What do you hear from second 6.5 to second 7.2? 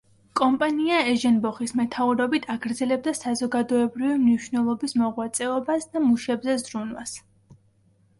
ზრუნვას.